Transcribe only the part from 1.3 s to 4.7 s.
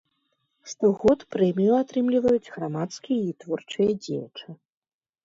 прэмію атрымліваюць грамадскія і творчыя дзеячы.